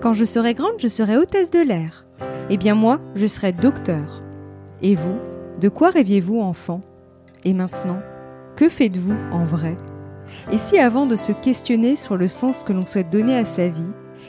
[0.00, 2.04] Quand je serai grande, je serai hôtesse de l'air.
[2.50, 4.22] Eh bien moi, je serai docteur.
[4.82, 5.16] Et vous,
[5.60, 6.82] de quoi rêviez-vous enfant?
[7.44, 8.00] Et maintenant,
[8.56, 9.76] que faites-vous en vrai?
[10.52, 13.68] Et si avant de se questionner sur le sens que l'on souhaite donner à sa
[13.68, 13.82] vie,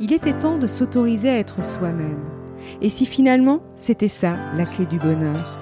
[0.00, 2.24] il était temps de s'autoriser à être soi-même?
[2.80, 5.58] Et si finalement, c'était ça la clé du bonheur?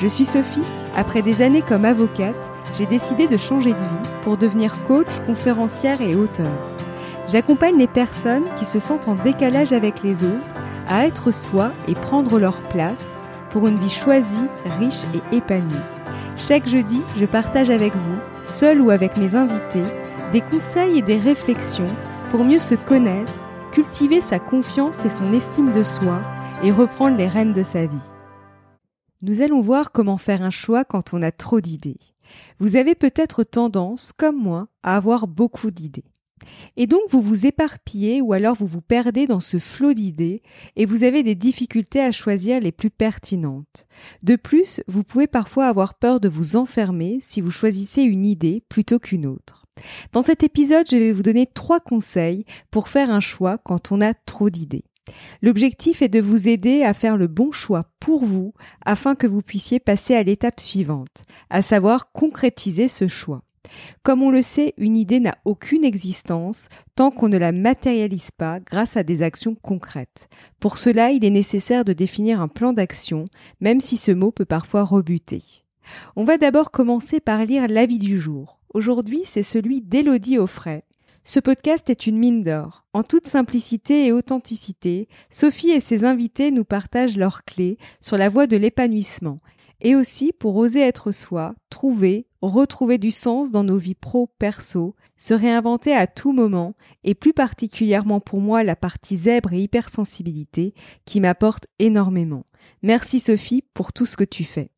[0.00, 0.60] Je suis Sophie,
[0.96, 6.00] après des années comme avocate, j'ai décidé de changer de vie pour devenir coach, conférencière
[6.00, 6.52] et auteur.
[7.28, 11.94] J'accompagne les personnes qui se sentent en décalage avec les autres à être soi et
[11.94, 13.18] prendre leur place
[13.50, 14.46] pour une vie choisie,
[14.78, 15.74] riche et épanouie.
[16.36, 19.82] Chaque jeudi, je partage avec vous, seul ou avec mes invités,
[20.32, 21.86] des conseils et des réflexions
[22.30, 23.32] pour mieux se connaître,
[23.72, 26.20] cultiver sa confiance et son estime de soi
[26.62, 27.96] et reprendre les rênes de sa vie.
[29.22, 31.98] Nous allons voir comment faire un choix quand on a trop d'idées.
[32.58, 36.04] Vous avez peut-être tendance, comme moi, à avoir beaucoup d'idées.
[36.76, 40.42] Et donc vous vous éparpillez ou alors vous vous perdez dans ce flot d'idées
[40.76, 43.86] et vous avez des difficultés à choisir les plus pertinentes.
[44.22, 48.62] De plus, vous pouvez parfois avoir peur de vous enfermer si vous choisissez une idée
[48.68, 49.66] plutôt qu'une autre.
[50.12, 54.00] Dans cet épisode, je vais vous donner trois conseils pour faire un choix quand on
[54.00, 54.84] a trop d'idées.
[55.42, 58.52] L'objectif est de vous aider à faire le bon choix pour vous
[58.84, 63.42] afin que vous puissiez passer à l'étape suivante, à savoir concrétiser ce choix.
[64.02, 68.60] Comme on le sait, une idée n'a aucune existence tant qu'on ne la matérialise pas
[68.60, 70.28] grâce à des actions concrètes.
[70.60, 73.26] Pour cela, il est nécessaire de définir un plan d'action,
[73.60, 75.42] même si ce mot peut parfois rebuter.
[76.16, 78.58] On va d'abord commencer par lire l'avis du jour.
[78.74, 80.82] Aujourd'hui, c'est celui d'Élodie Offray.
[81.28, 82.84] Ce podcast est une mine d'or.
[82.92, 88.28] En toute simplicité et authenticité, Sophie et ses invités nous partagent leurs clés sur la
[88.28, 89.38] voie de l'épanouissement
[89.80, 95.34] et aussi pour oser être soi, trouver, retrouver du sens dans nos vies pro-perso, se
[95.34, 100.74] réinventer à tout moment, et plus particulièrement pour moi la partie zèbre et hypersensibilité
[101.06, 102.44] qui m'apporte énormément.
[102.82, 104.70] Merci Sophie pour tout ce que tu fais.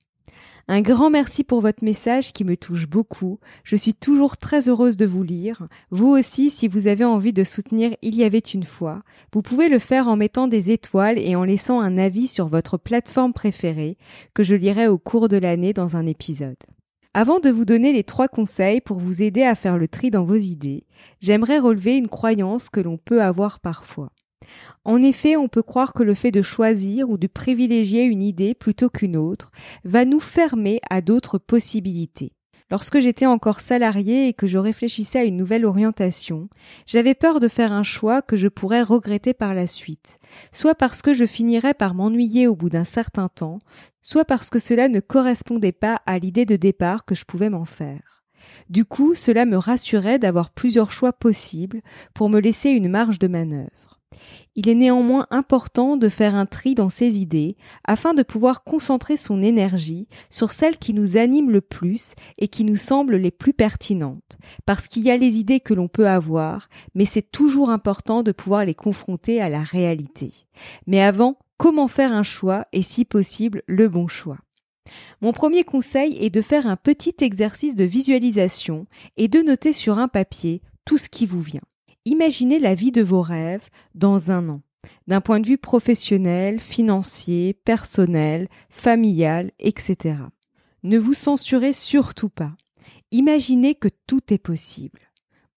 [0.70, 3.40] Un grand merci pour votre message qui me touche beaucoup.
[3.64, 5.64] Je suis toujours très heureuse de vous lire.
[5.90, 9.00] Vous aussi, si vous avez envie de soutenir Il y avait une fois,
[9.32, 12.76] vous pouvez le faire en mettant des étoiles et en laissant un avis sur votre
[12.76, 13.96] plateforme préférée
[14.34, 16.58] que je lirai au cours de l'année dans un épisode.
[17.14, 20.24] Avant de vous donner les trois conseils pour vous aider à faire le tri dans
[20.24, 20.84] vos idées,
[21.22, 24.12] j'aimerais relever une croyance que l'on peut avoir parfois.
[24.84, 28.54] En effet, on peut croire que le fait de choisir ou de privilégier une idée
[28.54, 29.50] plutôt qu'une autre
[29.84, 32.32] va nous fermer à d'autres possibilités.
[32.70, 36.50] Lorsque j'étais encore salarié et que je réfléchissais à une nouvelle orientation,
[36.86, 40.18] j'avais peur de faire un choix que je pourrais regretter par la suite,
[40.52, 43.58] soit parce que je finirais par m'ennuyer au bout d'un certain temps,
[44.02, 47.64] soit parce que cela ne correspondait pas à l'idée de départ que je pouvais m'en
[47.64, 48.22] faire.
[48.68, 51.80] Du coup, cela me rassurait d'avoir plusieurs choix possibles
[52.14, 53.87] pour me laisser une marge de manœuvre.
[54.54, 59.16] Il est néanmoins important de faire un tri dans ses idées afin de pouvoir concentrer
[59.16, 63.52] son énergie sur celles qui nous animent le plus et qui nous semblent les plus
[63.52, 64.36] pertinentes.
[64.66, 68.32] Parce qu'il y a les idées que l'on peut avoir, mais c'est toujours important de
[68.32, 70.32] pouvoir les confronter à la réalité.
[70.86, 74.38] Mais avant, comment faire un choix et si possible le bon choix?
[75.20, 78.86] Mon premier conseil est de faire un petit exercice de visualisation
[79.16, 81.60] et de noter sur un papier tout ce qui vous vient.
[82.10, 84.62] Imaginez la vie de vos rêves dans un an,
[85.08, 90.16] d'un point de vue professionnel, financier, personnel, familial, etc.
[90.84, 92.52] Ne vous censurez surtout pas.
[93.10, 95.00] Imaginez que tout est possible.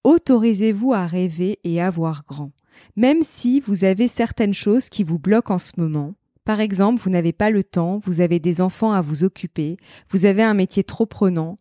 [0.04, 2.52] Autorisez-vous à rêver et à voir grand,
[2.98, 6.16] même si vous avez certaines choses qui vous bloquent en ce moment.
[6.44, 9.78] Par exemple, vous n'avez pas le temps, vous avez des enfants à vous occuper,
[10.10, 11.56] vous avez un métier trop prenant.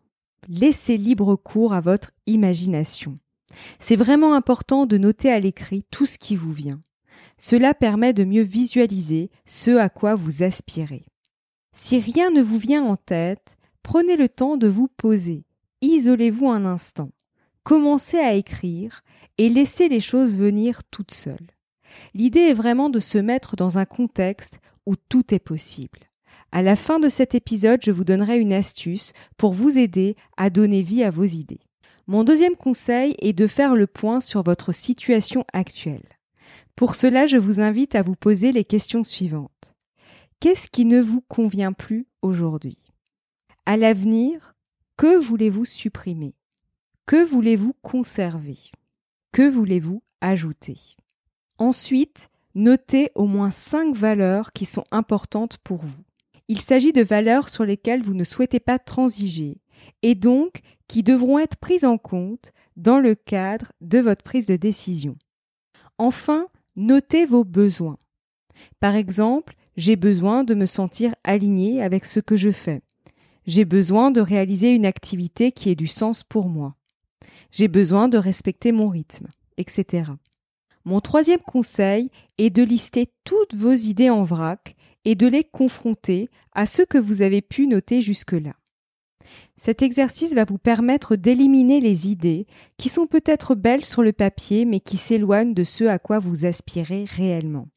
[0.49, 3.15] Laissez libre cours à votre imagination.
[3.79, 6.81] C'est vraiment important de noter à l'écrit tout ce qui vous vient.
[7.39, 11.03] Cela permet de mieux visualiser ce à quoi vous aspirez.
[11.73, 15.45] Si rien ne vous vient en tête, prenez le temps de vous poser.
[15.81, 17.11] Isolez-vous un instant.
[17.63, 19.03] Commencez à écrire
[19.39, 21.51] et laissez les choses venir toutes seules.
[22.15, 26.01] L'idée est vraiment de se mettre dans un contexte où tout est possible.
[26.53, 30.51] À la fin de cet épisode, je vous donnerai une astuce pour vous aider à
[30.51, 31.61] donner vie à vos idées.
[32.11, 36.19] Mon deuxième conseil est de faire le point sur votre situation actuelle.
[36.75, 39.77] Pour cela, je vous invite à vous poser les questions suivantes.
[40.41, 42.79] Qu'est-ce qui ne vous convient plus aujourd'hui?
[43.65, 44.57] À l'avenir,
[44.97, 46.35] que voulez-vous supprimer?
[47.07, 48.59] Que voulez-vous conserver?
[49.31, 50.97] Que voulez-vous ajouter?
[51.59, 56.03] Ensuite, notez au moins cinq valeurs qui sont importantes pour vous.
[56.49, 59.59] Il s'agit de valeurs sur lesquelles vous ne souhaitez pas transiger
[60.03, 64.57] et donc qui devront être prises en compte dans le cadre de votre prise de
[64.57, 65.17] décision.
[65.99, 67.97] Enfin, notez vos besoins.
[68.81, 72.83] Par exemple, j'ai besoin de me sentir aligné avec ce que je fais.
[73.47, 76.75] J'ai besoin de réaliser une activité qui ait du sens pour moi.
[77.53, 79.29] J'ai besoin de respecter mon rythme,
[79.59, 80.11] etc.
[80.85, 86.31] Mon troisième conseil est de lister toutes vos idées en vrac et de les confronter
[86.51, 88.55] à ce que vous avez pu noter jusque-là.
[89.57, 92.47] Cet exercice va vous permettre d'éliminer les idées
[92.77, 96.47] qui sont peut-être belles sur le papier mais qui s'éloignent de ce à quoi vous
[96.47, 97.69] aspirez réellement.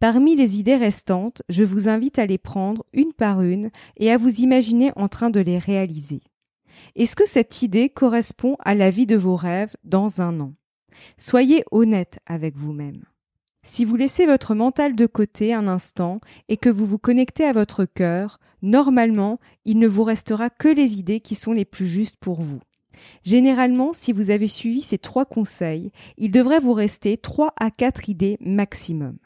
[0.00, 4.18] Parmi les idées restantes, je vous invite à les prendre une par une et à
[4.18, 6.22] vous imaginer en train de les réaliser.
[6.96, 10.54] Est-ce que cette idée correspond à la vie de vos rêves dans un an?
[11.16, 13.04] Soyez honnête avec vous-même.
[13.62, 17.52] Si vous laissez votre mental de côté un instant et que vous vous connectez à
[17.52, 22.16] votre cœur, normalement, il ne vous restera que les idées qui sont les plus justes
[22.16, 22.60] pour vous.
[23.22, 28.08] Généralement, si vous avez suivi ces trois conseils, il devrait vous rester trois à quatre
[28.08, 29.18] idées maximum.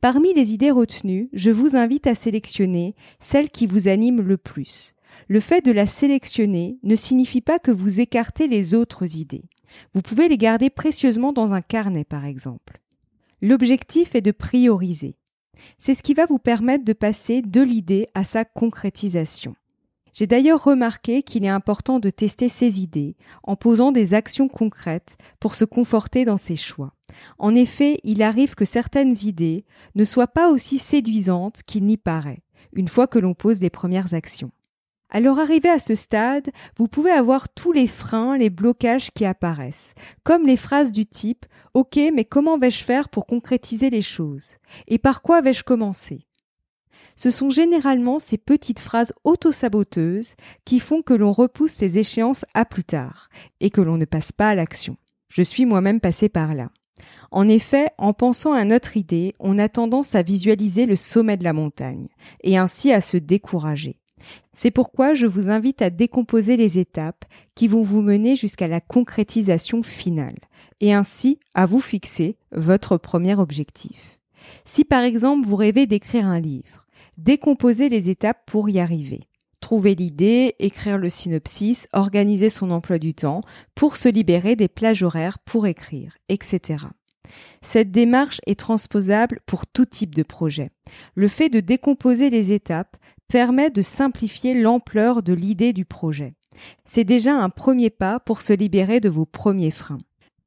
[0.00, 4.92] Parmi les idées retenues, je vous invite à sélectionner celles qui vous animent le plus.
[5.28, 9.48] Le fait de la sélectionner ne signifie pas que vous écartez les autres idées.
[9.94, 12.80] Vous pouvez les garder précieusement dans un carnet, par exemple.
[13.42, 15.16] L'objectif est de prioriser.
[15.78, 19.54] C'est ce qui va vous permettre de passer de l'idée à sa concrétisation.
[20.12, 25.18] J'ai d'ailleurs remarqué qu'il est important de tester ses idées en posant des actions concrètes
[25.40, 26.94] pour se conforter dans ses choix.
[27.38, 32.42] En effet, il arrive que certaines idées ne soient pas aussi séduisantes qu'il n'y paraît,
[32.72, 34.52] une fois que l'on pose les premières actions.
[35.08, 39.94] Alors arrivé à ce stade, vous pouvez avoir tous les freins, les blocages qui apparaissent,
[40.24, 44.56] comme les phrases du type OK, mais comment vais-je faire pour concrétiser les choses?
[44.88, 46.26] Et par quoi vais-je commencer?
[47.14, 52.64] Ce sont généralement ces petites phrases auto-saboteuses qui font que l'on repousse les échéances à
[52.64, 53.28] plus tard
[53.60, 54.96] et que l'on ne passe pas à l'action.
[55.28, 56.70] Je suis moi-même passé par là.
[57.30, 61.44] En effet, en pensant à notre idée, on a tendance à visualiser le sommet de
[61.44, 62.08] la montagne
[62.42, 64.00] et ainsi à se décourager.
[64.52, 67.24] C'est pourquoi je vous invite à décomposer les étapes
[67.54, 70.38] qui vont vous mener jusqu'à la concrétisation finale
[70.80, 74.18] et ainsi à vous fixer votre premier objectif.
[74.64, 76.86] Si par exemple vous rêvez d'écrire un livre,
[77.18, 79.28] décomposez les étapes pour y arriver.
[79.60, 83.40] Trouver l'idée, écrire le synopsis, organiser son emploi du temps
[83.74, 86.86] pour se libérer des plages horaires pour écrire, etc.
[87.62, 90.70] Cette démarche est transposable pour tout type de projet.
[91.14, 92.96] Le fait de décomposer les étapes
[93.28, 96.34] permet de simplifier l'ampleur de l'idée du projet.
[96.84, 99.98] C'est déjà un premier pas pour se libérer de vos premiers freins.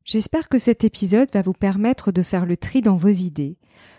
[0.06, 3.58] J'espère que cet épisode va vous permettre de faire le tri dans vos idées.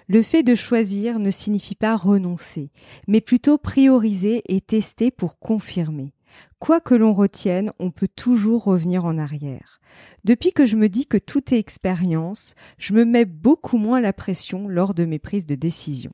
[0.08, 2.70] Le fait de choisir ne signifie pas renoncer,
[3.06, 6.12] mais plutôt prioriser et tester pour confirmer.
[6.58, 9.80] Quoi que l'on retienne, on peut toujours revenir en arrière.
[10.24, 14.12] Depuis que je me dis que tout est expérience, je me mets beaucoup moins la
[14.12, 16.10] pression lors de mes prises de décision.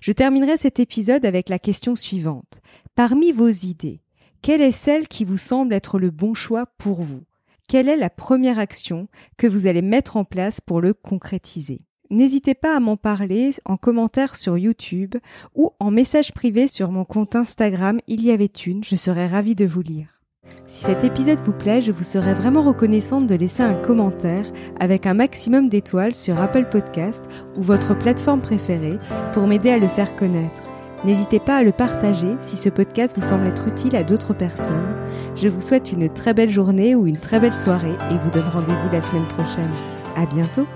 [0.00, 2.60] Je terminerai cet épisode avec la question suivante.
[2.94, 4.00] Parmi vos idées,
[4.42, 7.22] quelle est celle qui vous semble être le bon choix pour vous?
[7.68, 11.80] Quelle est la première action que vous allez mettre en place pour le concrétiser?
[12.10, 15.16] N'hésitez pas à m'en parler en commentaire sur YouTube
[15.54, 19.56] ou en message privé sur mon compte Instagram Il y avait une, je serais ravie
[19.56, 20.15] de vous lire.
[20.68, 24.44] Si cet épisode vous plaît, je vous serais vraiment reconnaissante de laisser un commentaire
[24.80, 27.24] avec un maximum d'étoiles sur Apple Podcast
[27.56, 28.98] ou votre plateforme préférée
[29.32, 30.68] pour m'aider à le faire connaître.
[31.04, 34.96] N'hésitez pas à le partager si ce podcast vous semble être utile à d'autres personnes.
[35.36, 38.48] Je vous souhaite une très belle journée ou une très belle soirée et vous donne
[38.48, 39.70] rendez-vous la semaine prochaine.
[40.16, 40.66] À bientôt!